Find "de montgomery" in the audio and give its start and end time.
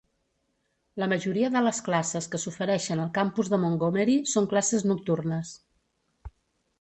3.55-4.15